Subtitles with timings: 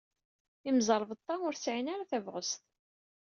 [0.69, 2.61] Imẓerbeḍḍa ur sɛin ara tabɣest.